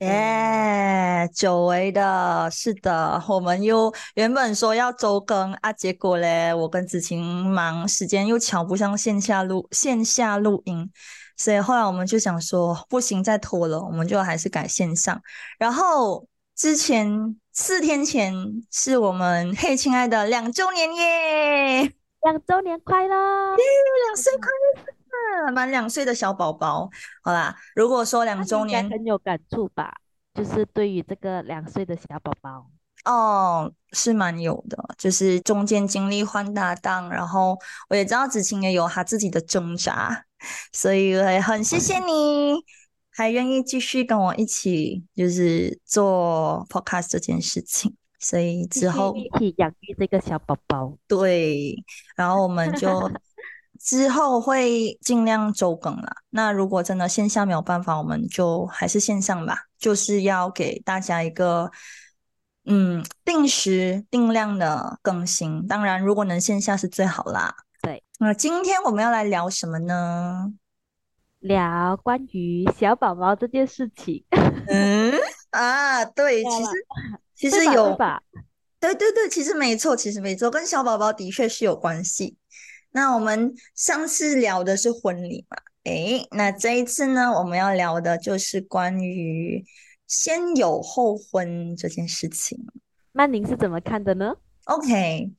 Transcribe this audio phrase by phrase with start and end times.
[0.00, 10.90] 耶，久违的，是的，我们又原本说要周更啊，结果嘞，我跟子晴忙，时间又瞧不上线下录线下录音，
[11.38, 15.18] 所以后来我们就想说，不行，再拖了，我们就还是改线上。
[15.58, 18.34] 然后之前四天前
[18.70, 23.16] 是我们嘿，亲爱的两周年耶，两周年快乐，
[23.56, 23.64] 耶，
[24.08, 24.95] 两岁快乐。
[25.52, 26.90] 满两岁的小宝宝，
[27.22, 27.54] 好啦。
[27.74, 29.94] 如果说两周年很有感触吧，
[30.34, 32.70] 就是对于这个两岁的小宝宝，
[33.04, 34.76] 哦，是蛮有的。
[34.98, 37.56] 就是中间经历换搭档，然后
[37.88, 40.24] 我也知道子晴也有他自己的挣扎，
[40.72, 42.56] 所以也很谢谢你，
[43.10, 47.94] 还愿意继续跟我一起，就是做 podcast 这件事情。
[48.18, 51.84] 所以之后一起养育这个小宝宝，对，
[52.16, 53.10] 然后我们就。
[53.86, 56.16] 之后会尽量周更啦。
[56.30, 59.66] 那如果真的线下没有办法，我们就还是线上吧。
[59.78, 61.70] 就是要给大家一个
[62.64, 65.64] 嗯定时定量的更新。
[65.68, 67.54] 当然，如果能线下是最好啦。
[67.80, 70.52] 对，那今天我们要来聊什么呢？
[71.38, 74.24] 聊关于小宝宝这件事情。
[74.66, 75.12] 嗯
[75.50, 76.70] 啊，对，其实
[77.36, 78.20] 其实有吧？
[78.80, 82.36] 对对对，其实没错，其实没错，跟小宝宝的确是有关系。
[82.96, 85.58] 那我们上次聊的是婚礼嘛？
[85.84, 89.62] 诶，那这一次呢，我们要聊的就是关于
[90.06, 92.58] 先有后婚这件事情。
[93.12, 94.32] 那您是怎么看的呢
[94.64, 95.30] ？OK，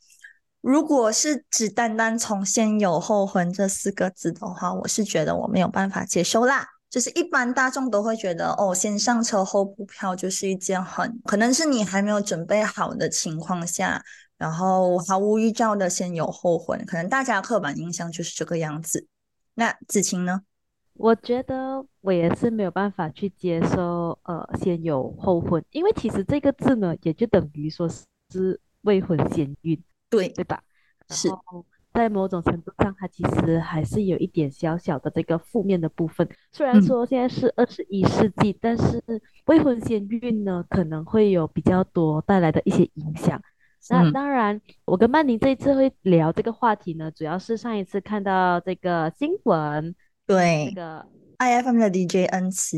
[0.62, 6.64] 如果是只单单从“先有后婚”这四个字的话，我是觉得我没有办法接受啦。
[6.92, 14.04] 就是一般大众都会觉得，哦，先上车后补票就是一件很可能是你还没有准备好的情况下。
[14.38, 19.08] 然后毫无预兆的先有后婚，可能大家刻板印象就是这个样子。
[19.56, 20.44] 那子晴呢？
[20.94, 27.88] 我觉得我也是没有办法去接受，呃，先有后婚，因为其实这个字呢，也就等于说
[28.32, 30.64] 是未婚先孕，对对吧？
[31.10, 31.30] 是，
[31.94, 36.28] 在某种程度上，它其实还是有一点小小的这个负面的部分。
[36.52, 39.04] 虽然说现在是二十一世纪，但是
[39.46, 43.42] 未婚先孕呢，可能会有比较多带来的一些影响。
[43.90, 52.78] 那当然，我跟曼宁这一次会聊这个话题呢，主要是上一次看到这个新闻，对，这个 I F M 的 D J 恩慈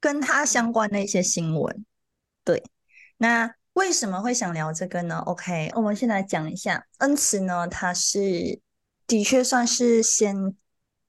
[0.00, 1.84] 跟他相关的一些新闻。
[2.44, 2.62] 对，
[3.18, 8.60] 那为什么会想聊这个呢？OK，我们先来讲一下恩慈呢，他是
[9.06, 10.54] 的确算是先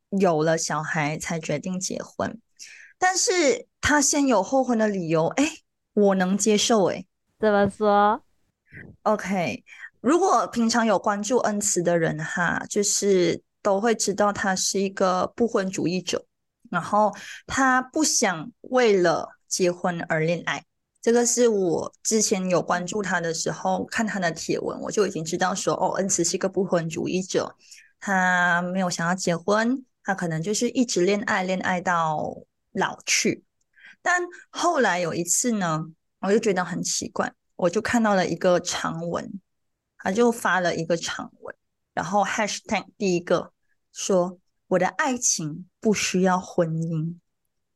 [0.09, 2.40] 有了小孩才决定结婚，
[2.97, 5.46] 但是他先有后婚的理由，哎，
[5.94, 7.06] 我能接受，哎，
[7.40, 8.22] 怎么说
[9.03, 9.63] ？OK，
[10.02, 16.25] 如果平常有关注恩慈的人哈，就是都会知道他是一个不婚主义者，
[16.69, 17.13] 然后
[17.47, 20.63] 他不想为了结婚而恋爱。
[21.02, 27.56] 这个是我之前有关注他的时候看他的帖文，我就已经知道说，哦，恩慈是一个不婚主义者，
[28.00, 32.36] 他没有想要结婚，他可能就是一直恋爱，恋爱到
[32.72, 33.44] 老去。
[34.02, 35.86] 但后来有一次呢，
[36.22, 37.31] 我就觉得很奇怪。
[37.56, 39.40] 我就看到了一个长文，
[39.98, 41.56] 他就发了一个长文，
[41.94, 43.52] 然后 hashtag 第一个
[43.94, 47.16] 说我的爱情不需要婚姻，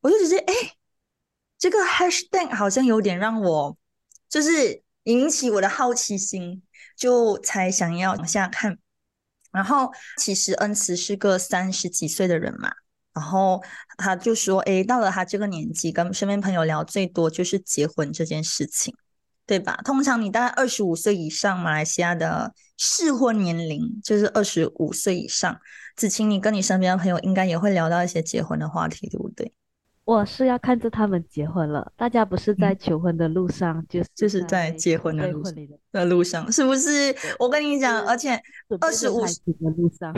[0.01, 0.73] 我就觉得哎，
[1.57, 3.77] 这个 hashtag 好像有点让我
[4.27, 6.61] 就是引起我的好奇心，
[6.95, 8.77] 就才想要往下看。
[9.51, 12.71] 然后其实恩慈是个三十几岁的人嘛，
[13.13, 13.63] 然后
[13.97, 18.93] 他就说哎，到了他这个年纪，跟身边朋友聊最多就是结婚这件事情。
[19.49, 19.75] 对吧？
[19.83, 25.59] 通常你大概二十五岁以上，马来西亚的适婚年龄就是二十五岁以上。
[25.95, 29.51] 子晴，你跟你身边的朋友应该也会聊到一些结婚的话题，对不对？
[30.05, 35.41] 我是要看着他们结婚了，大家不是在求婚的路上，就是就是在结婚的路
[35.91, 37.15] 的路上，是不是？
[37.39, 38.39] 我跟你讲，而且
[38.79, 40.13] 二十五岁的路上，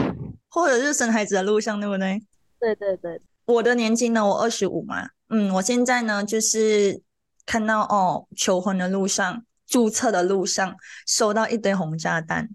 [0.49, 2.21] 或者是生孩子的路上，对不对？
[2.59, 7.01] 对对对，我的年纪呢，我二十五嘛，嗯，我现在呢就是。
[7.45, 12.49] 看到哦，求婚的路上，注册的路上，收到一堆红炸弹。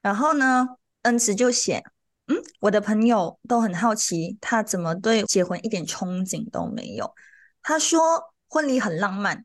[0.00, 0.66] 然后呢，
[1.02, 1.84] 恩慈就写，
[2.26, 7.14] 嗯，我的朋友都很好奇，他怎么对结婚一点憧憬都没有。
[7.62, 9.44] 他说婚礼很浪漫，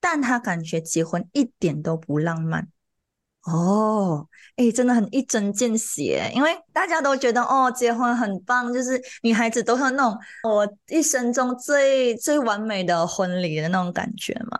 [0.00, 2.68] 但他感觉结婚一点都不浪漫。
[3.46, 4.26] 哦，
[4.56, 14.58] 哎，真的很一针见血，因为大家都觉得哦，结婚很棒，就是女孩子都有那种我一生中最最完美的婚礼的那种感觉嘛，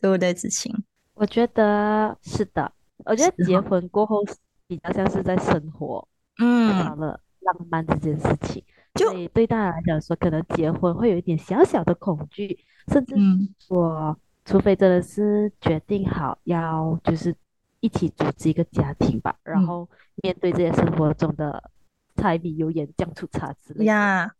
[0.00, 0.72] 对不对，子晴？
[1.14, 2.70] 我觉得是的，
[3.04, 4.22] 我觉得结婚过后
[4.68, 6.06] 比较像是在生活，
[6.38, 8.62] 嗯，少了浪漫这件事情，
[8.94, 13.16] 所以对大家来讲说，可能结婚会有一点小小的恐惧，甚至
[13.58, 17.34] 说，除非真的是决定好要就是。
[17.80, 19.88] 一起组织一个家庭吧，然后
[20.22, 21.70] 面对这些生活中的
[22.16, 24.30] 柴米油盐酱醋茶之类呀。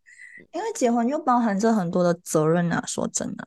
[0.53, 3.47] 因为结婚就包含着很多的责任啊，说真的。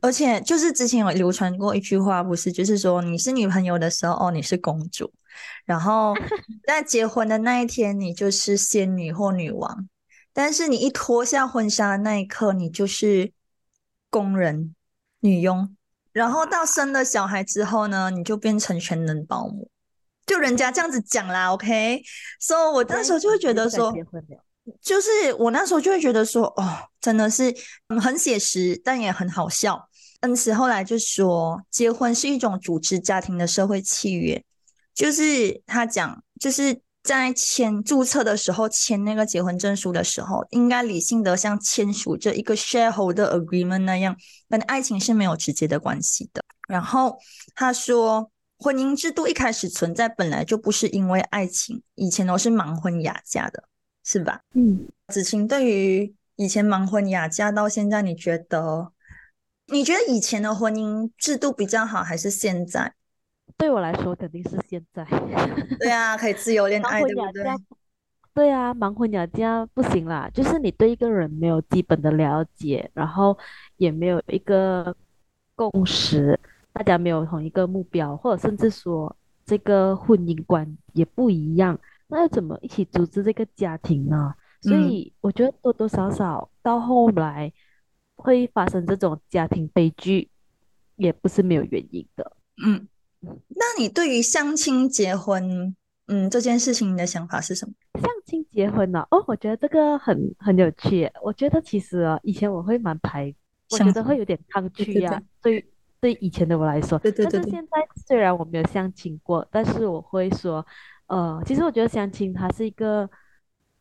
[0.00, 5.06] 而且就是之前有流传过一句话，不是就是说你是女朋友的时候，哦，你是公主；
[5.64, 6.14] 然后
[6.66, 9.88] 在结婚的那一天，你就是仙女或女王；
[10.32, 13.32] 但是你一脱下婚纱的那一刻，你就是
[14.08, 14.74] 工人、
[15.18, 15.76] 女佣。
[16.12, 19.68] 然后到生了小孩之后呢，你就变成全能保姆，
[20.26, 22.02] 就人家这样子讲啦，OK？
[22.40, 23.92] 所以，我那时候就会觉得说，
[24.80, 27.54] 就是我那时候就会觉得说，哦，真的是
[28.00, 29.88] 很写实，但也很好笑。
[30.20, 34.44] 恩慈后来就说，结婚是一种组织家庭的社会契约，
[34.94, 36.80] 就是他讲，就是。
[37.02, 44.16] 在签注册的时候，签那个结婚证书的时候，应该理性的像签署这一个 shareholder agreement 那样，
[44.48, 46.44] 跟爱情是没有直接的关系的。
[46.68, 47.18] 然后
[47.56, 53.64] 他说，婚姻制度一开始存在，本来就不是因为爱情，以前都是盲婚哑嫁的，
[54.04, 54.40] 是吧？
[54.54, 58.92] 嗯，子晴对于以前盲婚哑嫁到现在，你觉得
[59.66, 62.94] 你觉得以前的婚姻制度比较好，还是现在？
[63.56, 65.04] 对我来说肯定是现在。
[65.78, 67.44] 对啊，可以自由恋爱，对不对？
[68.34, 73.36] 对啊，盲婚哑嫁不行啦，就是你对一个人没有基本的了解，然后
[73.76, 74.96] 也没有一个
[75.54, 76.40] 共识，
[76.72, 79.14] 大家没有同一个目标，或者甚至说
[79.44, 84.34] 这个婚姻观也不一样，那要怎么一起组织这个家庭呢？
[84.62, 87.52] 所以我觉得多多少少到后来
[88.16, 90.30] 会发生这种家庭悲剧，
[90.96, 92.32] 也不是没有原因的。
[92.64, 92.88] 嗯。
[93.48, 95.74] 那你对于相亲结婚，
[96.06, 97.72] 嗯，这件事情你的想法是什么？
[98.00, 99.06] 相亲结婚呢？
[99.10, 101.10] 哦，我觉得这个很很有趣。
[101.22, 103.32] 我觉得其实啊，以前我会蛮排，
[103.70, 105.22] 我觉得会有点抗拒呀。
[105.40, 105.64] 对
[106.00, 107.32] 对，以前的我来说，对对对。
[107.32, 107.70] 但是现在
[108.06, 110.66] 虽然我没有相亲过，但是我会说，
[111.06, 113.08] 呃，其实我觉得相亲它是一个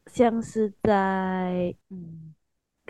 [0.05, 2.30] 像是在嗯。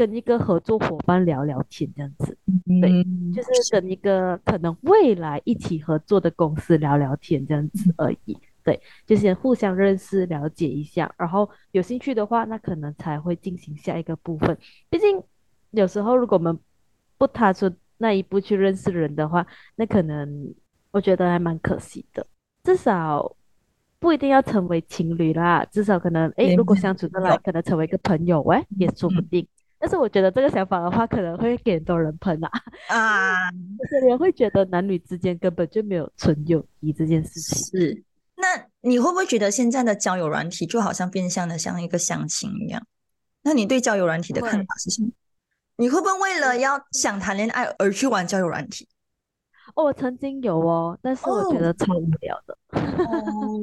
[0.02, 2.36] 跟一个合作伙伴聊聊天，这样子，
[2.82, 8.36] 对，就是跟一个可能未来一起合作的公司聊聊天，这样子而已。
[8.64, 14.58] 对，就先互相认识、了解一下，然后有兴趣的话，那可能才会进行下一个部分。
[14.90, 15.22] 毕竟
[15.70, 16.58] 有时候如果我们
[17.20, 19.46] 不踏出那一步去认识人的话，
[19.76, 20.52] 那可能
[20.90, 22.26] 我觉得还蛮可惜的。
[22.64, 23.36] 至少
[24.00, 29.48] 不一定要成为情侣啦，至少可能哎，如果相处得来，可能成为一个朋友哎，也说不定。
[29.82, 32.50] 但是我觉得这个想法的话，可能会给很多人喷啊
[32.88, 33.50] 啊！
[33.52, 37.58] 有些人会觉得男女之间根本就没有纯友谊这件事情。
[37.80, 38.04] 是，
[38.36, 38.46] 那
[38.82, 42.86] 你会不会觉得现在的交友软体就好像变相的像一个相亲一样？
[43.42, 45.10] 那你对交友软体的看法是什么？
[45.78, 48.88] 你会不会为了要想谈恋爱而去玩交友软体？
[49.74, 52.56] 哦，我曾经有哦，但是我觉得超无聊的。
[52.78, 53.60] 哦。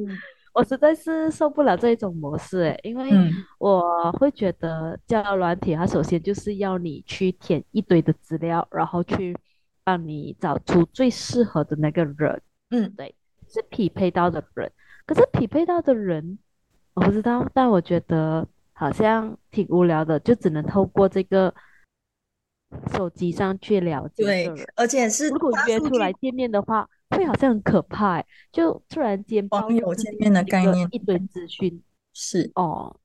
[0.53, 3.11] 我实在是受不了这一种模式诶，因为
[3.59, 9.37] 我会觉得交友软体它首先就是要你去填一堆的资料，然后去
[9.83, 12.41] 帮你找出最适合的那个人，
[12.71, 13.13] 嗯，对，
[13.47, 14.71] 是匹配到的人。
[15.05, 16.39] 可是匹配到的人
[16.93, 21.53] 我不知道，但我觉得好像挺无聊的，就只能透过这个
[22.91, 24.23] 手机上去了解。
[24.23, 26.89] 对，而且是如果约出来见面的话。
[27.09, 31.81] 会好像很可怕，就突然间网友见面的概念，一堆资讯
[32.13, 32.99] 是哦，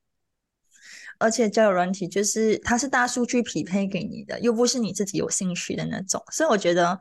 [1.19, 6.99] 而且交友软体就是它是大数据匹配给你的，又不是你自己有兴趣的那种，所以我觉得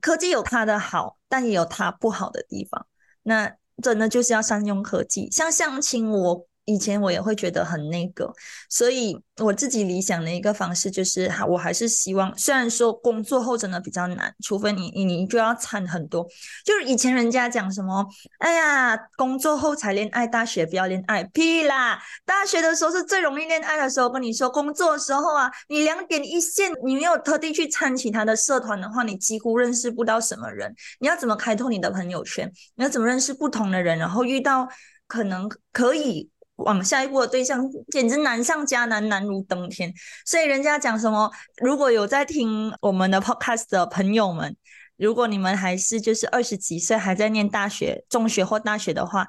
[0.00, 2.86] 科技有它的好，但也有它不好的地方。
[3.22, 6.46] 那真的就是要善用科技，像相亲我。
[6.64, 8.32] 以前我也会觉得很那个，
[8.68, 16.24] 所以我自己理想的一个方式就是，哈我还是希望，虽然说工作后真的比较难，除非你你你就要掺很多，
[16.64, 18.06] 就是以前人家讲什么，
[18.38, 22.00] 哎呀，工作后才恋爱，大学不要恋爱，屁啦！
[22.24, 30.72] 大学的时候是最容易恋爱的时候，跟你说，工作的时候啊，你两点一线，你没有特地去参其他的社团的话，你几乎认识不到什么人。
[31.00, 32.50] 你要怎么开拓你的朋友圈？
[32.76, 33.98] 你要怎么认识不同的人？
[33.98, 34.68] 然后遇到
[35.08, 36.30] 可能可以。
[36.56, 39.92] 往下一步的对象简直难上加难，难如登天。
[40.24, 41.30] 所以人家讲什么，
[41.62, 44.56] 如果有在听我们的 podcast 的朋友们，
[44.96, 49.26] 如果你们还是就是二十几岁还在念大学、中学或大学的话，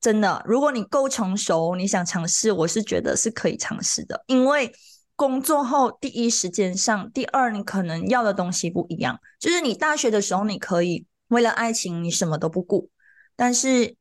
[0.00, 4.22] 真的，如果你够成熟，你想尝试，我是觉得是可以尝试的。
[4.26, 4.70] 因为
[5.14, 9.18] 工作后第一时间上，第二你可能要的东西不一样。
[9.40, 12.90] 就是你大学的时候，你可以为了爱情你什么都不顾，
[13.34, 13.96] 但是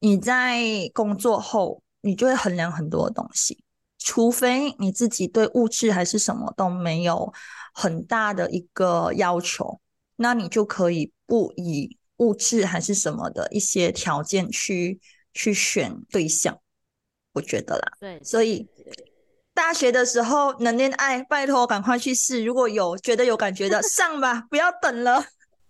[0.00, 0.60] 你在
[0.92, 3.64] 工作后，你就会衡量很多东西。
[3.98, 7.32] 除非你自己对物质还是什么都没有
[7.74, 9.80] 很大的一个要求，
[10.16, 15.00] 那你就可以不以物质还是什么的一些条件去
[15.34, 16.58] 去选对象，
[17.34, 17.92] 我觉得啦。
[18.00, 18.68] 对，所以
[19.52, 22.44] 大学的时候能恋爱，拜托赶快去试。
[22.44, 25.22] 如果有觉得有感觉的，上吧，不要等了。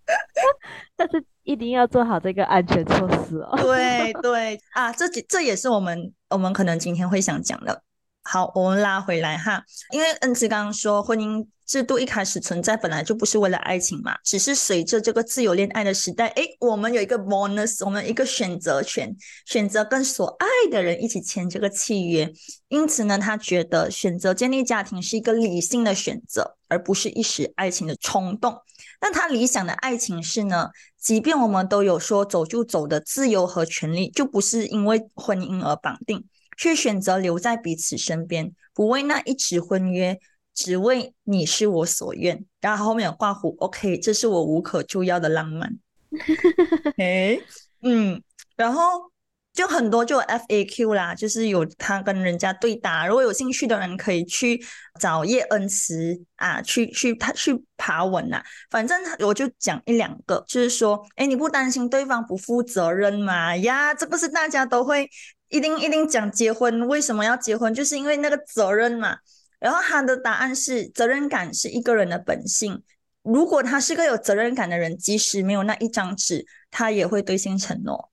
[0.95, 3.57] 但是一定要做好这个安全措施哦。
[3.61, 7.83] 对对啊，这这也是我们我们可能今天会想讲的。
[8.21, 22.31] 好，我们拉回来哈，因为恩慈刚刚说，婚姻制度一开始存在本来就不是为了爱情嘛，只是随着这个自由恋爱的时代，诶，我们有一个 bonus，我们一个选择权，选择跟所爱的人一起签这个契约。
[22.67, 28.55] 因此呢，他觉得选择建立家庭是一个理性的选择，而不是一时爱情的冲动。
[28.99, 36.25] 但他理想的爱情是呢，即便我们都有说走就走的自由和权利，就不是因为婚姻而绑定。
[36.57, 40.19] 却选择留在彼此身边，不为那一纸婚约，
[40.53, 42.43] 只为你是我所愿。
[42.59, 45.79] 然后后面有挂弧，OK，这是我无可救药的浪漫。
[46.99, 47.39] 哎，
[47.81, 48.21] 嗯，
[48.57, 49.09] 然后
[49.53, 53.07] 就很多就 FAQ 啦，就是有他跟人家对答。
[53.07, 54.63] 如果有兴趣的人可以去
[54.99, 58.41] 找叶恩慈啊，去去他去爬文呐。
[58.69, 63.55] 反正我就讲一两个，就是说，哎，你不担心对方不负责任吗？
[63.57, 65.09] 呀，这不是大家都会。
[65.51, 67.73] 一定一定讲结婚，为什么要结婚？
[67.73, 69.17] 就是因为那个责任嘛。
[69.59, 72.83] 然后他的答案是，责任感是一个人的本性。
[73.23, 78.11] 如果他是个有责任感的人，即使没有那一张纸，他也会兑现承诺。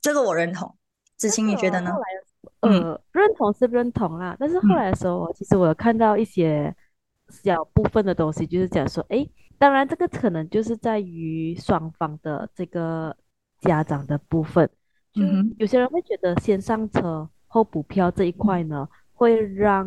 [0.00, 0.77] 这个我认同。
[1.18, 1.92] 子晴，你觉得呢？
[2.60, 4.34] 呃，认同是认同啦。
[4.38, 6.74] 但是后来的时候，其实我有看到一些
[7.28, 13.14] 小部分的东西，就是讲说，哎，当然这个可能就是在于双方的这个
[13.60, 14.68] 家长的部分。
[15.12, 15.22] 就，
[15.58, 19.86] 有些人会觉得先上车后补票这一块呢，会让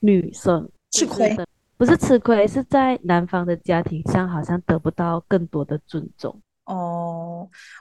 [0.00, 1.36] 女生吃亏，
[1.76, 6.40] 不是吃亏，是在男方的家庭上好像得不到更多的尊重。
[6.64, 7.05] 哦，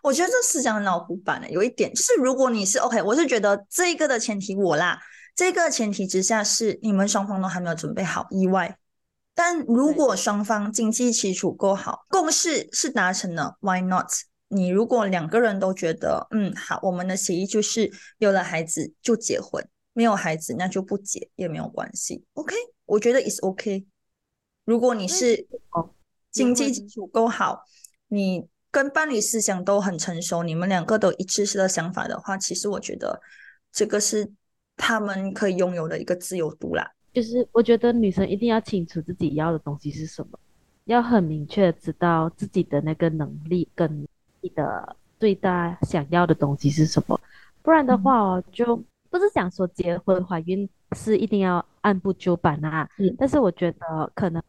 [0.04, 5.00] 我觉得这是讲脑古板的有一点，就是如果你是 OK，我是觉得这个的前提我啦，
[5.36, 8.78] 这个前提之下是你们双方都还没有准备好意外，
[9.34, 14.08] 但如果双方经济基础够好，共识是达成了，Why not？
[14.48, 22.24] 你如果两个人都觉得，嗯，好，我们的协议就是有了孩子就结婚，没有孩子那就不结也没有关系。
[22.34, 22.56] OK，
[22.86, 23.86] 我觉得 is OK。
[24.64, 25.48] 如果你是
[26.32, 27.64] 经济基础够好，
[28.08, 33.18] 你跟伴侣思想都很成熟，你们两个都一致式的想法的话，其实我觉得
[33.72, 34.30] 这个是
[34.76, 36.86] 他们可以拥有的一个自由度啦。
[37.14, 40.38] 就是我觉得女生一定要清楚自己要的东西是什么，
[40.84, 44.06] 要很明确知道自己的那个能力跟你。
[44.54, 47.20] 的最大想要的东西是什么？
[47.64, 48.76] 不然的话哦，就
[49.10, 52.88] 不是想说结婚怀孕是一定要按部就班啊。
[53.00, 54.44] 嗯，但是我觉得可能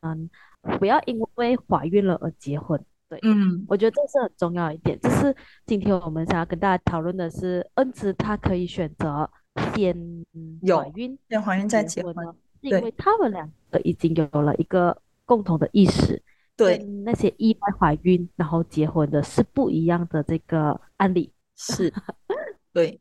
[0.79, 2.79] 不要因为怀孕了而结婚。
[3.09, 4.99] 对，嗯，我觉得这是很重要一点。
[5.01, 5.35] 就是
[5.65, 9.31] 今天我们想要跟大家讨论的是，恩慈他可以选择
[9.75, 9.95] 先
[10.67, 12.15] 怀孕，先怀孕再结婚，
[12.63, 16.21] 是因为他们两个已经有了一个共同的意识。
[16.57, 21.93] 对那些意外怀孕然后结婚的是不一样的这个案例，是，
[22.73, 23.01] 对。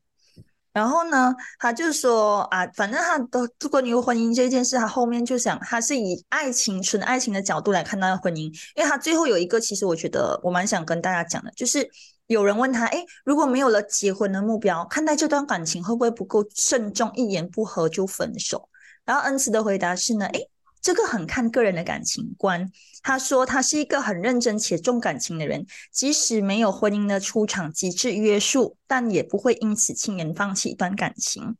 [0.75, 11.89] 然后呢，他就说啊，反正他都关于婚姻这件事，他后面就想，他是以爱情纯爱情的角度来看待婚姻，因为他最后有一个，其实我觉得我蛮想跟大家讲的，就是
[12.27, 18.67] 有人问他，哎，如果没有了结婚的目标，看待这段感情会不会不够慎重，一言不合就分手？
[19.05, 20.41] 然后恩慈的回答是呢，哎。
[20.85, 22.69] 这个很看个人的感情观。
[23.01, 31.55] 他说他是一个很认真且重感情的人，即使没有婚姻的出场机制约束，但也不会因此轻言放弃一段感情。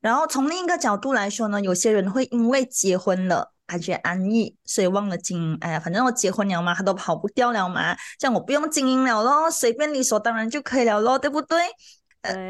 [0.00, 5.58] 然后从另一个角度来说呢，有些人会因为结婚了感觉安逸，所以忘了经营。
[5.60, 11.58] 哎呀，反正我结婚了嘛，他都跑不掉了嘛，这样我不用经营了咯，随便理所当然就可以了咯，对不对？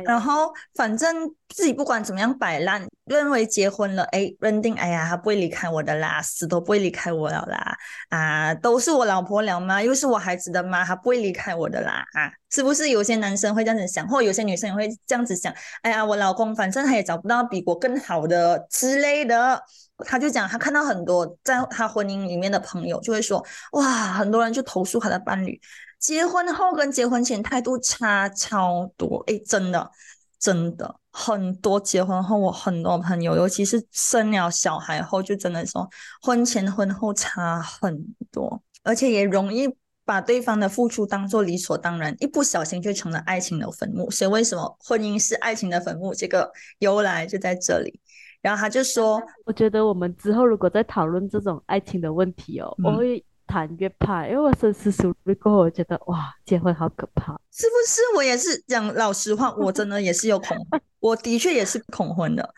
[0.04, 7.76] 然后反正自己不管怎么样摆烂，认为结婚了，哎，认定，哎呀，他不会离开我的啦，死都不会离开我了啦，
[8.10, 9.82] 啊，都是我老婆了吗？
[9.82, 15.52] 又是我孩子的妈，他不会离开我的啦，啊，是不是有些男生会这样子想，或有些女生也会这样子想？
[15.82, 19.60] 哎呀，我老公反正他也找不到比我更好的之类的，
[20.04, 25.60] 他就讲他看到很多在他婚姻里面的朋友就会说，哇，很多人就投诉他的伴侣
[25.98, 29.90] 结婚后跟结婚前态度差超多，诶，真的
[30.38, 35.88] 真的很多结婚后我很多朋友，尤其是生了小孩后，就真的说
[36.22, 39.68] 婚前婚后差很多，而且也容易。
[40.06, 44.08] 把对方的付出当做理所当然，一不小心就成了爱情的坟墓。
[44.08, 46.14] 所以为什么婚姻是爱情的坟墓？
[46.14, 46.48] 这个
[46.78, 47.98] 由来就在这里。
[48.40, 58.00] 然后他就说：“我觉得我们之后如果再讨论这种爱情的问题哦，我会谈越怕，因为我深思熟虑过后，我觉得哇，结婚好可怕，是不是？
[58.16, 60.56] 我也是讲老实话，我真的也是有恐，
[61.00, 62.52] 我的确也是恐婚的。”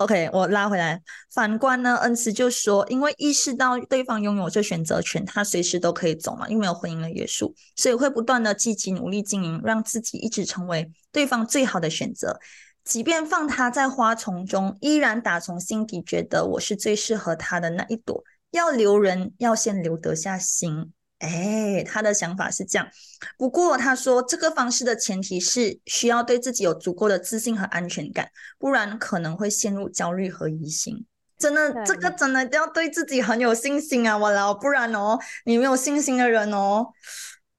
[0.00, 0.98] OK，我拉回来。
[1.30, 12.40] 反观呢，恩慈就说，因为意识到对方拥有这选择权，他随时都可以走嘛，因为没有婚姻的约束，所以会不断的积极努力经营，让自己一直成为对方最好的选择。
[12.82, 18.24] 即便放他在花丛中，依然打从心底觉得我是最适合他的那一朵。
[18.50, 20.92] 要留人，要先留得下心。
[21.18, 22.88] 哎，他的想法是这样。
[23.36, 31.04] 不过他说，这个方式的前提是需要对自己有足够的自信和安全感，不然可能会陷入焦虑和疑心。
[31.38, 34.16] 真的，这个真的要对自己很有信心啊！
[34.16, 36.86] 我老，不然哦，你没有信心的人哦，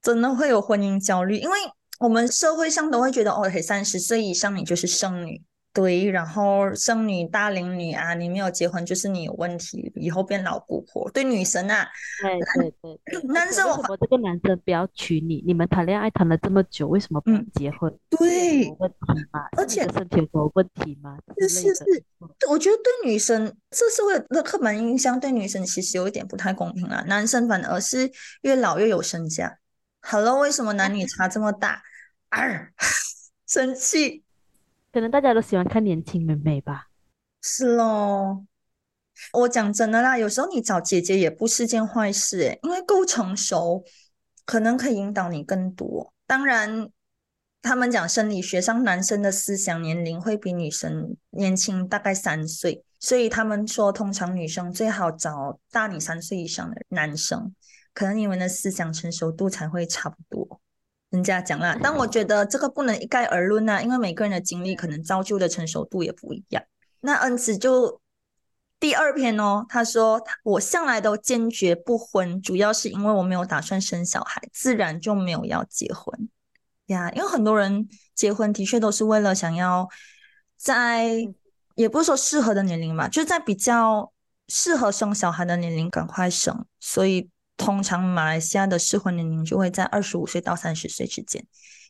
[0.02, 1.38] 真的会有婚姻焦虑。
[1.38, 1.58] 因为
[2.00, 5.44] 我们社会上都会觉得，哦，三十岁以上你就是剩女。
[5.74, 11.10] 对，然后剩女、大龄女啊，你没有结婚就是你有问题，以后变老姑婆。
[11.12, 11.88] 对女生啊，
[12.22, 17.90] 对对对，男生我这个男生不要娶你，你们谈恋爱谈了这么久，为什么不结婚？
[18.10, 18.98] 对，有问题
[19.32, 19.48] 吗？
[19.58, 21.18] 而且身体有问题吗？
[21.40, 21.86] 是是是，
[22.50, 27.02] 我觉得对女生，这社会的刻板印象对女生其实有一点不太公平啦。
[27.08, 28.12] 男生反而是
[28.42, 29.58] 越老越有身价。
[30.02, 31.82] Hello，为什么男女差这么大？
[32.28, 32.74] 二
[33.48, 34.26] 生气。
[34.92, 36.88] 可能大家都喜欢看年轻美眉吧，
[37.42, 38.46] 是咯。
[39.34, 43.84] 我讲真的啦，有时候你找姐姐也不是件坏事诶，因为够成熟，
[44.46, 46.14] 可能可以引导你更多。
[46.26, 46.90] 当然，
[47.62, 57.54] 他们讲生理学上，男生的思想年龄会比女生年轻大概三岁，所以他们说，通常女生最好找大你三岁以上的男生，
[57.94, 60.60] 可能你们的思想成熟度才会差不多。
[61.12, 66.64] 人家讲啦，但我觉得这个不能一概而论呐，因为每个人的经历可能造就的成熟度也不一样。
[67.02, 68.00] 那恩慈就
[68.80, 76.30] 第二篇哦，他说我向来都坚决不婚，主要是因为我没有打算生小孩，自然就没有要结婚
[76.86, 77.12] 呀。
[77.12, 79.90] 因为很多人结婚的确都是为了想要
[80.56, 81.28] 在，
[81.76, 84.14] 也不是说适合的年龄吧，就是在比较
[84.48, 87.30] 适合生小孩的年龄赶快生，所以。
[87.62, 91.46] 通常马来西亚的适婚年龄就会在二十五岁到三十岁之间，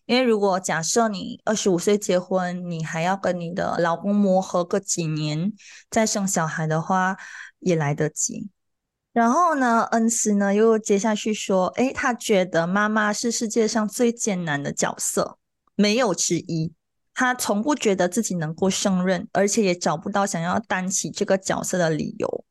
[0.06, 5.54] 因为如果假设你二十五岁结婚，你还要跟你的老公磨合个几年
[5.90, 7.16] 再生小孩的话，
[7.60, 8.50] 也来得及。
[9.14, 15.38] 然后呢，恩斯呢又接下去说，诶，他觉得妈妈是世界上最艰难的角色，
[15.76, 16.74] 没有之一。
[17.14, 22.46] 他从不觉得自己能够胜任，而且也找不到想要担起这个角色的理由。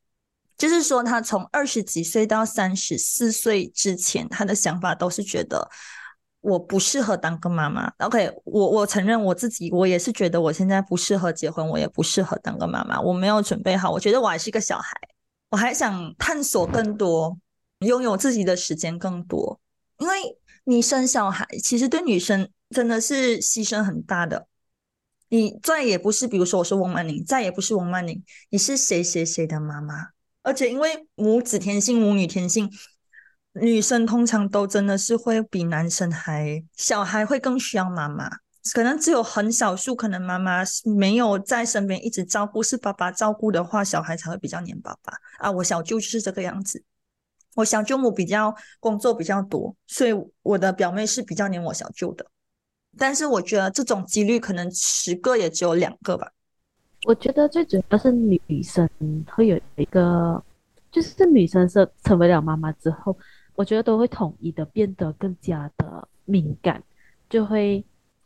[0.61, 5.67] 就是说，他从二十几岁到三十四岁之前，他的想法都是觉得
[6.43, 7.91] 我不适合当个妈妈。
[8.01, 13.91] OK，我我承认我自己，我也是觉得我现在不适合结婚，我也不适合当个妈妈，我没有准备好。
[13.91, 14.93] 我觉得我还是个小孩，
[15.49, 17.39] 我还想探索更多，
[17.79, 19.59] 拥有自己的时间更多。
[19.97, 20.15] 因为
[20.65, 24.47] 你生小孩，其实对女生真的是牺牲很大的。
[25.31, 30.09] 你再也不是，比如说我是翁曼玲，再也不是翁曼玲，你是谁谁谁的妈妈。
[30.43, 32.71] 而且因为母子天性、母女天性，
[33.53, 38.31] 女生通常都真的是会比男生还小孩会更需要妈妈。
[38.75, 45.51] 可能只有很少数，可能妈妈没有在身边一直照顾，是爸爸照顾的话，小孩才会比较黏爸爸啊。
[45.51, 46.85] 我小舅就是这个样子。
[47.55, 52.25] 我小舅母比较工作比较多，所以我的表妹是比较黏我小舅的。
[52.99, 56.31] 但是我觉得这种几率可能十个也只有两个吧。
[57.05, 58.89] 我觉得最主要是女生
[59.27, 60.43] 会有一个，
[60.93, 63.17] 就是女生是成为了妈妈之后，
[63.55, 66.83] 我觉得都会统一的变得更加的敏感，
[67.31, 67.83] 就会，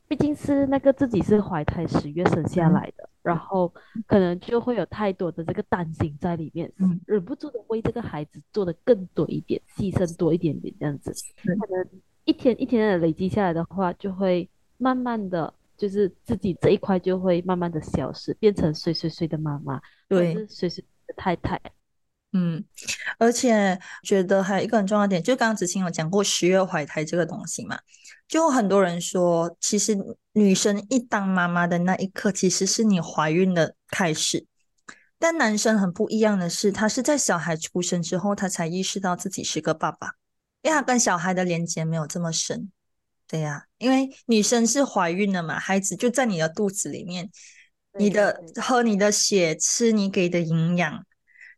[0.08, 3.72] 毕竟是那个自己是怀胎十月生下来的，然后
[4.08, 6.70] 可能就会有太多的这个担心在里面，
[7.06, 11.88] 忍不住的为这个孩子做的更多一点，牺牲多一点点这样子，可能
[12.24, 15.54] 一天一天的累积下来的话，就会慢慢的。
[15.76, 21.60] 就是自己这一块就会慢慢的消失，变成谁谁谁的妈妈，对，谁谁的太太。
[22.36, 22.64] 嗯，
[23.18, 27.78] 而且觉得还有一个很重要点，就刚刚子晴有讲过十月怀胎这个东西嘛，
[28.26, 29.96] 就很多人说，其实
[30.32, 34.46] 女生一当妈妈的那一刻，其实是你怀孕的开始。
[35.16, 40.14] 但男生很不一样的是，他是在小孩出生之后，他才意识到自己是个爸爸，
[40.62, 42.70] 因为他跟小孩的连接没有这么深。
[43.28, 47.30] 对呀，因为女生是怀孕了嘛，孩子就在你的肚子里面，
[47.98, 51.04] 你的喝你的血，吃你给的营养。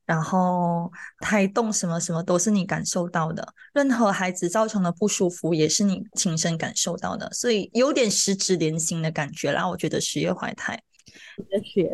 [0.07, 9.69] 然后胎动什么什么都是你感受到的，任何孩子造成的不舒服也是你亲身感受到的，所以有点十指连心的感觉啦。
[9.69, 10.81] 我觉得十月怀胎，
[11.37, 11.91] 你的血，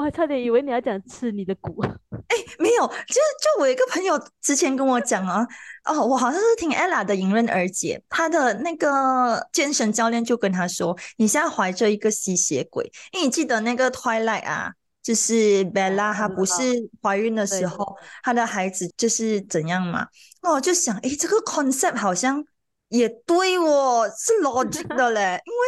[0.00, 1.82] 我还差点以为你要讲吃你的骨。
[2.28, 5.46] 哎，没有，就就我一个朋友之前跟我讲啊，
[5.84, 14.72] 哦，我好像是听 ella 的迎刃而解，她的那个健身教练就跟她说，你现在怀着一个吸血鬼，因为你记得那个 Twilight 啊。
[15.02, 16.62] 就是 Bella，她不是
[17.02, 20.06] 怀孕的时候，她的孩子就是怎样嘛？
[20.42, 22.44] 那我就想，哎，这个 concept 好像
[22.90, 25.40] 也对哦，是 logic 的嘞。
[25.46, 25.58] 因为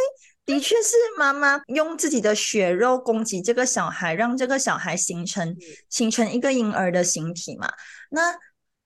[0.45, 5.55] 的确是妈妈用自己的血肉供给这个小孩，让这个小孩形成
[5.89, 7.71] 形成一个婴儿的形体嘛。
[8.09, 8.35] 那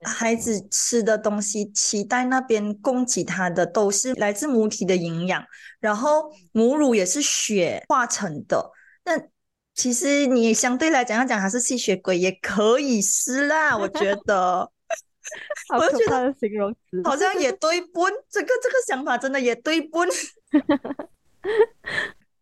[0.02, 5.44] 孩子吃的东西，脐带那边供给他的都是来自母体的营养，
[5.80, 8.72] 然后母乳也是血化成的。
[9.06, 9.20] 那
[9.74, 14.72] 其实你相对来讲要讲他是吸血鬼也可以是啦，我觉得，
[15.70, 18.08] 好可怕的形容词，好像也对不？
[18.30, 20.06] 这个这个想法真的也对不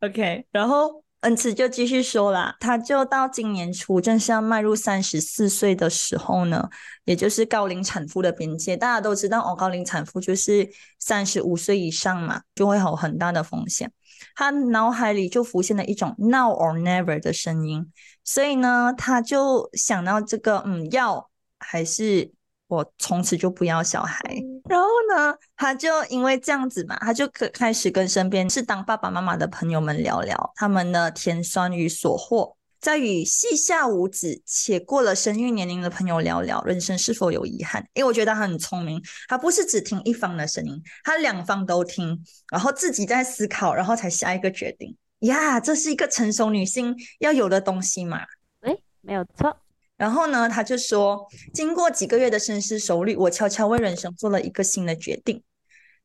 [0.01, 6.69] ？OK，然后恩慈就继续说啦，他就到今年初正是要迈入三十四岁的时候呢，
[7.05, 8.77] 也就是高龄产妇的边界。
[8.77, 13.91] 大家都知道哦，高龄产妇就是三十五岁以上嘛，就会有很大的风险。
[14.35, 17.91] 他脑海里就浮现了一种 now or never 的声音，
[18.23, 22.31] 所以呢，他就想到这个，嗯，要还是
[22.67, 24.21] 我从此就不要小孩。
[24.67, 32.55] 然后呢，他就因为这样子嘛，他就可开始跟身边是当爸爸妈妈的朋友们聊聊他们的甜酸与所获。
[32.81, 37.83] 在与膝下无子且过了生育年龄的朋友聊聊人生是否有遗憾？
[37.93, 44.95] 因为我觉得他很聪明，他不是只听一方的声音，他两方都听，然后自己在思考，然后才下一个决定。
[45.21, 48.19] 呀，这是一个成熟女性要有的东西嘛？
[48.61, 49.57] 哎，没有错。
[49.97, 55.43] 然后呢，他就说，经过几个月的深思熟虑，我悄悄为人生做了一个新的决定。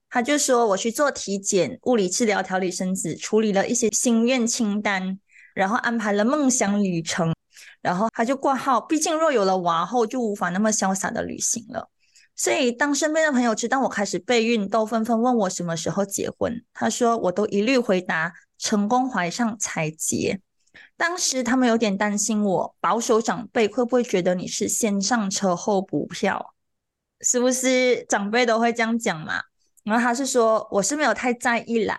[0.09, 5.19] 他就说，我去做体检、物理治疗、调理身子，处理了一些心愿清单。
[5.53, 7.35] 然后安排了梦想旅程，
[7.83, 8.81] 然后他就挂号。
[8.81, 11.91] 毕竟若有了娃后，就无法那么潇洒的旅行了。
[12.37, 16.65] 所以当身边的朋友知道我开始备孕，都纷纷问我什么时候结婚。
[16.73, 20.41] 他说我都一律回答：成功怀上才结。
[21.01, 26.55] 当时他们有点担心我，保守长辈会不会觉得你是先上车后补票？
[27.23, 29.41] 是不是长辈都会这样讲嘛？
[29.83, 31.99] 然后他是说我是没有太在意啦。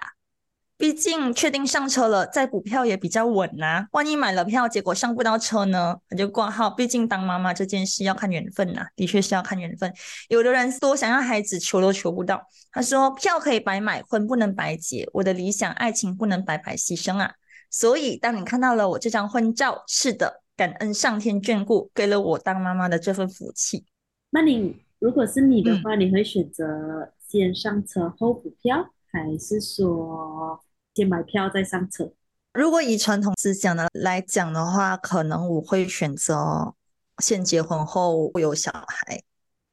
[0.77, 3.87] 毕竟确定上车了，再补票也比较稳呐。
[3.93, 6.69] 万一买了票，结果上不到车呢，那就挂号。
[6.69, 9.91] 毕竟当妈妈这件事要看缘分呐，的确是要看缘分。
[10.29, 12.39] 有的人多想要孩子，求都求不到。
[12.71, 15.09] 他说票可以白买，婚不能白结。
[15.13, 17.33] 我的理想爱情不能白白牺牲啊。
[17.71, 23.85] 所以当你看到了我这张婚照，是的，感恩上天眷顾，给了我当妈妈的这份福气。
[24.29, 30.61] 那你如果是你的话，你会选择先上车后补票，还是说？
[30.93, 32.11] 先买票再上车。
[32.51, 36.75] 如果以传统思想的来讲的话，可能我会选择
[37.19, 39.23] 先结婚后有小孩。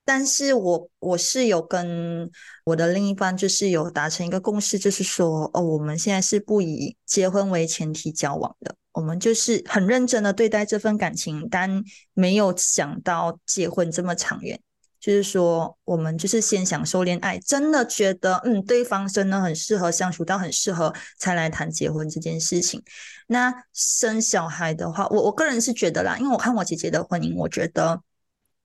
[0.09, 2.31] 但是我我是有跟
[2.65, 14.59] 我的另一半就是有达成一个共识，就是说哦，我们现在是不以结婚为前提交往的，我们就是很认真的对待这份感情，但没有想到结婚这么长远。
[14.99, 22.83] 就是说，我们就是先享受恋爱，真的觉得嗯，对方真的很适合相处到很适合，才来谈结婚这件事情。
[23.27, 28.01] 那生小孩的话，我我个人是觉得啦，因为我看我姐姐的婚姻，我觉得。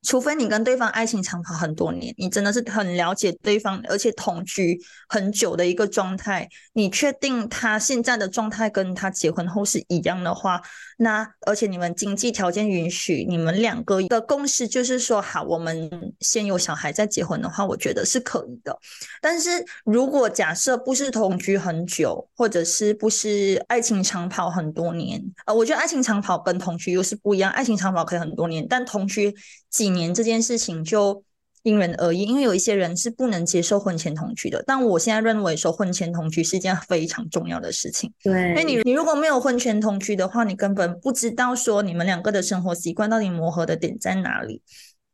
[0.04, 10.62] 除非你跟对方爱情长跑很多年，你真的是很了解对方，而且同居很久的一个状态，你确定他现在的状态跟他结婚后是一样的话，
[11.04, 15.88] 那而且你们经济条件允许，你们两个的共识就是说好，我们
[16.20, 18.76] 先有小孩再结婚的话，我觉得是可以的。
[19.22, 29.34] 但是如果假设不是同居很久，或者是不是爱情长跑很多年，呃，我觉得爱情长跑跟同居又是不一样，爱情长跑可以很多年，但同居
[29.70, 29.94] 几。
[29.94, 31.24] 年这件事情就
[31.64, 34.62] 因人而异，因为有一些人是不能接受婚前同居的。
[34.68, 38.14] 但我现在认为说婚前同居是一件非常重要的事情。
[38.22, 44.62] 对，因为你你如果没有婚前同居的话，你根本不知道说你们两个的生活习惯到底磨合的点在哪里，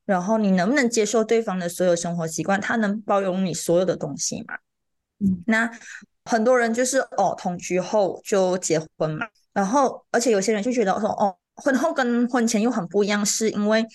[0.06, 4.56] 然后你能不能接受对方的所有生活习惯，他能包容你所有的东西吗？
[5.20, 5.70] 嗯，那
[6.26, 11.36] 很多人就是哦同居后就结婚嘛，然后而且有些人就觉得说哦。
[11.62, 13.86] 婚后跟婚前又很不一样，是因为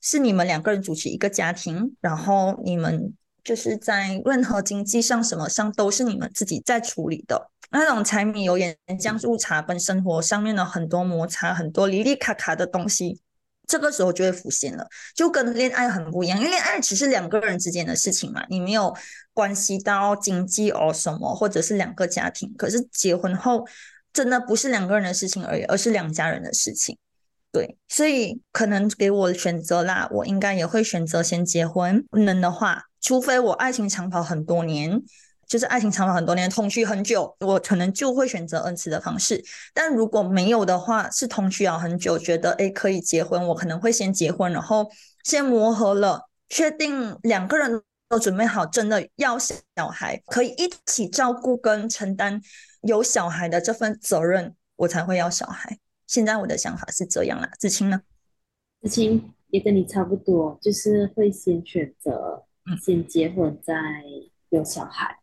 [0.00, 7.50] 是你们两个人组成一个家庭，然后你们就是在任何经济上什么上都是你们自己在处理的。
[7.72, 13.20] 那种柴米油盐酱醋茶跟生活上面的很多摩擦，很多离离卡卡的东西，
[13.68, 16.36] 这个时候就会浮现了，就跟恋爱很不一样。
[16.36, 18.92] 因为恋爱只是两个人之间的事情嘛，你没有
[19.32, 22.52] 关系到经济哦什么，或者是两个家庭。
[22.58, 23.64] 可是结婚后，
[24.12, 26.98] 真的不是两个人的事情而已，而是两家人的事情。
[27.52, 32.04] 对，所以可能给我选择啦，我应该也会选择先结婚。
[32.10, 35.02] 不能的话，除非我爱情长跑很多年。
[35.48, 39.42] 就是爱情长跑很多年，同居很久，我可能就会选择恩慈的方式。
[39.74, 44.88] 但如果没有的话，是同居了很久，觉得诶可以结婚，我可能会先结婚，然后
[45.24, 52.40] 先磨合了，确定两个人都准备好，真的要小孩，可以一起照顾跟承担
[52.82, 55.80] 有小孩的这份责任，我才会要小孩。
[56.10, 58.02] 现在我的想法是这样啦，子清呢？
[58.82, 62.44] 子清也跟你差不多，就是会先选择
[62.82, 63.80] 先结婚，再
[64.48, 65.20] 有小孩。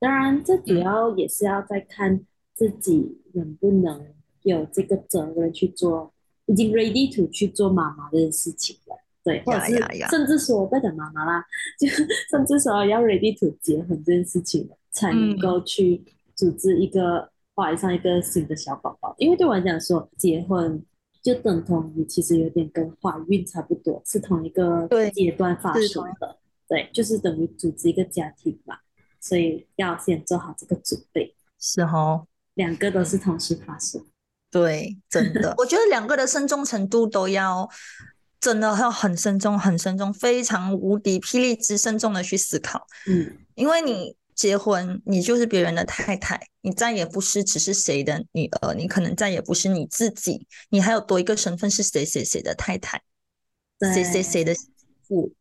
[0.00, 6.14] 当然，这主要也是要再看自己能不能有这个责任去做，
[6.46, 8.96] 已经 ready to 去做妈妈这件事情了。
[9.22, 9.76] 对，或者是
[10.08, 11.44] 甚至说不要讲妈妈啦，
[11.78, 11.86] 就
[12.30, 16.02] 甚至说要 ready to 结婚这件事情，才能够去
[16.34, 19.14] 组织一个怀上一个新的小宝宝。
[19.18, 20.84] 因为对我来讲说，结婚
[21.22, 26.38] 就等同于其实有点跟怀孕差不多，是同一个阶段发生的。
[26.68, 28.78] 对，就是等于组织一个家庭嘛。
[29.20, 34.04] 所以要先做好这个准备，是哦，两个都是同时发生，
[34.50, 37.66] 对，真的， 我觉得两个的慎重程度都要
[38.38, 53.02] 真的要很慎重，很慎重，非常无敌霹雳之慎重的去思考，嗯，因为你结婚，你就是别人的太太，你再也不是只是谁的女儿，你可能再也不是你自己，你还有多一个身份是谁谁谁的太太，
[53.94, 54.54] 谁谁谁的
[55.08, 55.32] 父。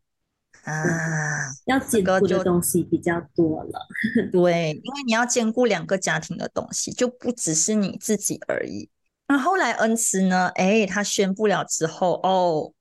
[0.63, 3.87] 啊，要兼顾的东西比较多了。
[4.31, 8.89] 对，因为你要兼顾两个家庭的东西，就不只是你自己而已。
[9.27, 10.47] 那后来恩慈呢？
[10.55, 12.71] 哎，他宣布了之后，哦，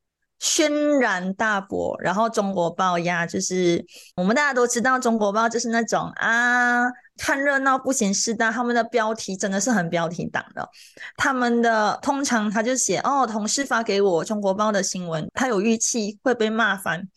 [0.43, 1.97] 轩然大波。
[2.01, 3.85] 然后中国报呀，就是
[4.17, 6.83] 我们大家都知道，中国报就是那种啊，
[7.17, 8.51] 看热闹不嫌事大。
[8.51, 10.69] 他们的标题真的是很标题党的。
[11.17, 17.09] 他们的通常他就写哦，同事发给我中国报的新闻，他有预期会被骂翻。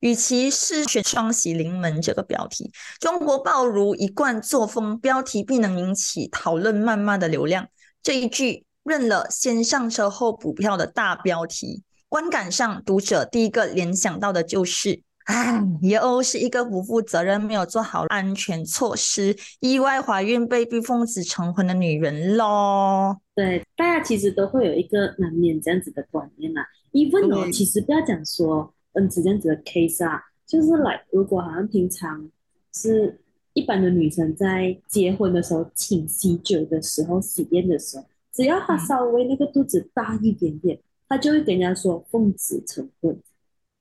[0.00, 7.66] 与其是选双喜临门这个标题，中国报如一贯作风，标题必能引起讨论谩骂的流量。
[8.02, 23.20] 这一句认了先上车后补票的大标题，观感上读者第一个联想到的就是，哎，又是一个不负责任、没有做好安全措施、意外怀孕被逼奉子成婚的女人咯。
[23.34, 26.66] 对，大家其实都会有一个难免这样子的观念啦。
[26.92, 28.72] even 哦，其实不要讲说。
[28.98, 32.30] 嗯，这样子的 case 啊，就是来，如果好像平常
[32.72, 33.20] 是
[33.52, 43.20] 一般的女生在结婚的时候请喜酒的时候、喜宴的时候，只要她稍微那个肚子大一点点，她就会跟人家说奉子成婚。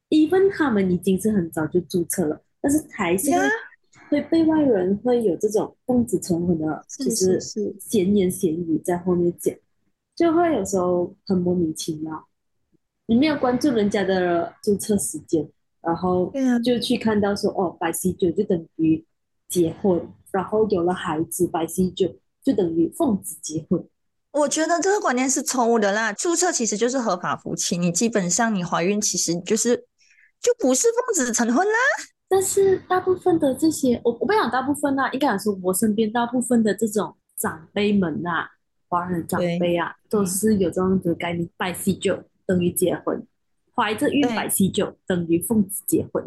[0.09, 3.31] even 他们已经是很早就注册了，但是还是
[4.09, 7.41] 会被外人会有这种奉子成婚的，就是
[7.79, 9.53] 闲言闲语在后面讲，
[10.15, 12.27] 就会有时候很莫名其妙。
[13.07, 15.49] 你没有关注人家的注册时间，
[15.81, 16.31] 然后
[16.63, 19.03] 就去看到说哦，白喜酒就等于
[19.47, 23.83] 结婚，然后有了孩子，白喜酒就等于奉子结婚。
[24.35, 26.11] 我觉得这个观念是错误的啦。
[26.11, 29.77] 注册其实就是合法夫妻，你基本上你怀孕其实就是
[30.41, 31.73] 就不是奉子成婚啦。
[32.27, 38.47] 但是大部分的这些，我我不讲大部分啦，应该来说我身边大部分的这种长辈们呐，
[38.89, 42.21] 华人长辈啊，都是有这样子概念，拜喜酒。
[42.47, 43.25] 等于结婚，
[43.73, 46.23] 怀着孕摆喜酒等于奉子结婚。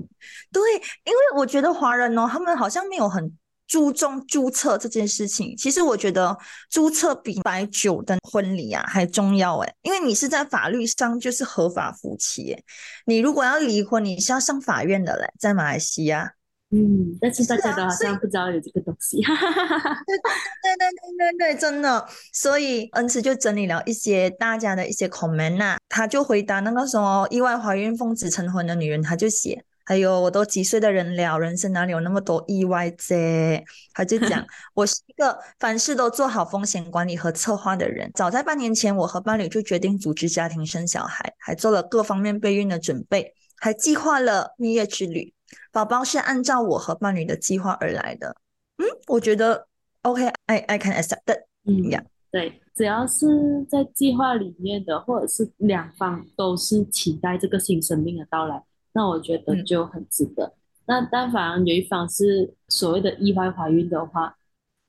[0.53, 0.61] 对，
[1.05, 3.33] 因为我觉得华人哦，他们好像没有很
[3.69, 5.55] 注重注册这件事情。
[5.57, 6.37] 其实我觉得
[6.69, 12.63] 注册比摆酒的婚礼啊还重要哎，因为你是在法律上就是合法夫妻哎。
[13.05, 16.33] 你如果要离婚，你是要上法院的嘞，在马来西亚。
[16.71, 20.29] 嗯，但是大家都好像不知道有这个东西，哈哈哈哈对对
[20.77, 22.07] 对对对对，真的。
[22.35, 33.65] 所以恩慈就整理了一些大家的一些 comment 啊，他就回答那个什么意外怀孕、奉子成婚的女人，他就写，还有我都几岁的人了，人生哪里有那么多意外啫？
[33.95, 34.47] 他就讲，
[34.77, 38.11] 我是一个凡事都做好风险管理和策划的人。
[38.13, 45.33] 早在半年前，我和伴侣就决定组织家庭生小孩，还做了各方面备孕的准备，还计划了蜜月之旅。
[45.73, 48.37] 宝宝是按照我和伴侣的计划而来的，
[48.77, 49.69] 嗯，我觉得
[50.03, 51.23] OK，I I can accept。
[51.65, 53.27] 嗯呀，对，只要是
[53.71, 58.63] 在计划里面的，或者是两方都是期待这个新生命的到来，
[58.99, 60.53] 那我觉得嗯就很值得。
[60.87, 64.35] 那但凡有一方是所谓的意外怀孕的话，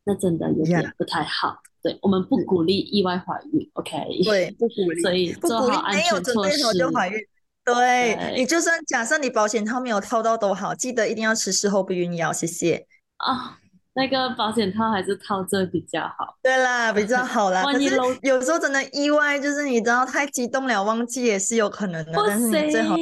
[0.03, 1.59] 那真的有点不太好。
[1.83, 4.23] 对，我们不鼓励意外怀孕，OK？
[4.23, 6.79] 对，不鼓励， 所以不鼓励没有准备好施。
[6.79, 7.15] 就怀孕。
[7.63, 12.87] 对对你就算假设你保险套没有套到都好，记得一定要吃事后避孕药，谢谢。
[13.17, 13.59] 啊，
[13.93, 16.37] 那个保险套还是套着比较好。
[16.41, 17.63] 对啦，比较好啦。
[17.67, 17.85] 万一
[18.23, 22.13] 有时候真的意外，就是你知道太激动了，忘记也是有可能的。
[22.27, 22.95] 但是你最好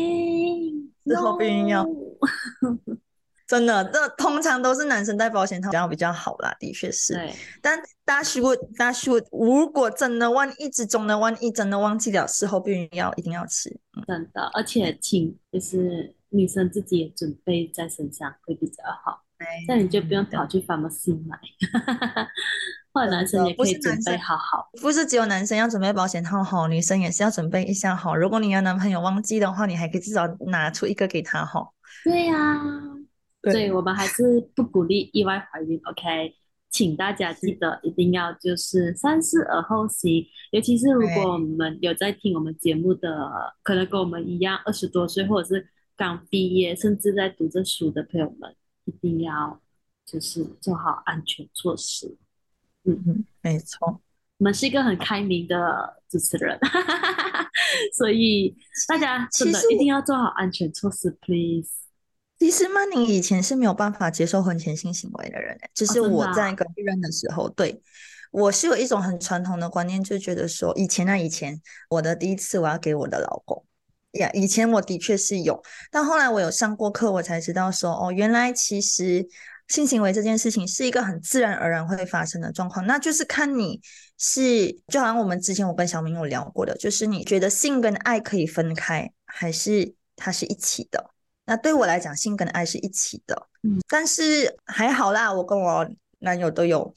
[1.08, 2.98] 行，事后避孕药 no
[3.48, 7.14] 真的，这通常都是男生戴保险套比较比较好啦，的确是。
[7.14, 13.70] 对，但大叔大叔，如果真的万一之中的万一真的忘记了，事后避孕药一定要吃。
[13.96, 19.24] 嗯，真的，而且请就是女生自己也准备在身上会比较好，
[19.66, 21.40] 这样你就不用跑去 pharmacy 买，
[22.98, 24.70] 或者男生也不可以准备好好。
[24.82, 28.16] 不是只有男生要准备保险套好，女生也是要准备一下好。
[28.16, 31.76] 如果你有男朋友忘记的话，你还可以至少拿出一个给他好。
[32.04, 32.60] 对呀、
[33.42, 36.34] 对所以我们还是不鼓励意外怀孕，OK？
[36.70, 43.32] 请大家记得一定要就是三思而后行，尤其是如果我们有在听我们节目的，
[43.64, 49.60] 可能跟我们一样二十多岁，或者是刚毕业，甚至在读着书的朋友们，一定要
[50.06, 52.18] 就是做好安全措施。
[52.94, 54.02] 嗯，没错。
[54.40, 55.56] 我们是一个很开明的
[56.08, 56.60] 主持人，
[57.98, 58.56] 所以
[58.88, 61.70] 大家真的其实一定要做好安全措施，please。
[62.38, 67.82] 其实曼宁以前是没有办法接受婚前性行为的人、欸，就是我在跟别人的时候，对
[68.30, 73.66] 我是有一种很传统的观念，就觉得说，以前啊，以前我的第一次我要给我的老公，
[74.12, 79.28] 呀，以前我的确是有，但后来我有上过课，我才知道说，哦，原来其实
[79.68, 83.82] 性行为这件事情是一个很自然而然会发生的状况，那就是看你
[84.18, 91.12] 是，就好像我们之前我跟小明有聊过的，就是你觉得性跟爱可以分开，还是它是一起的？
[91.46, 96.94] 那对我来讲，性跟爱是一起的，嗯，但是还好啦，我跟我男友都有，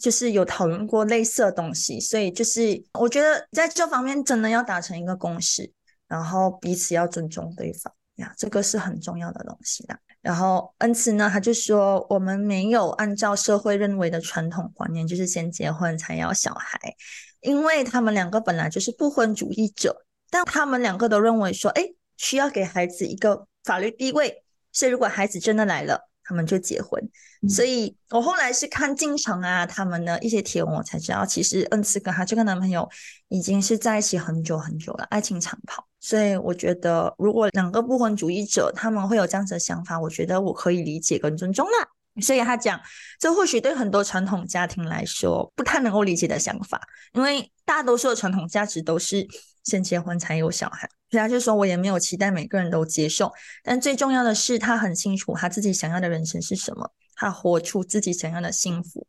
[0.00, 5.72] 就是有讨论过类似的东西，所以就是我觉得在这方面真的要达成一个共识，
[6.08, 9.98] 然后彼此要尊重对方呀，这个是很重要的东西啦。
[10.20, 16.78] 然后恩慈呢，他就说我们没有按照社会认为的传统观念，就是先结婚才要小孩，
[17.40, 21.82] 因为他们两个本来就是不婚主义者，但他们两个都认为说，哎，
[22.16, 27.02] 需要给孩子一个法律地位，所以如果孩子真的来了，他们就结婚。
[27.42, 32.88] 嗯所以我后来是看进程啊，他们的一些贴文，我才知道，其实恩慈跟她这个男朋友
[33.28, 35.86] 已经是在一起很久很久了，爱情长跑。
[36.06, 41.88] 所以我觉得，如果两个不婚主义者他们会有这样子的想法，我觉得我可以理解跟尊重啦。
[42.20, 42.78] 所以他讲，
[43.18, 46.78] 这或许对很多传统家庭来说不太能够理解的想法，
[47.14, 49.26] 因为大多数的传统价值都是
[49.64, 50.86] 先结婚才有小孩。
[51.10, 59.06] 所以他就说，我也没有期待每个人都接受，但最重要的是，他很清楚他自己想要的人生是什么，他活出自己想要的幸福。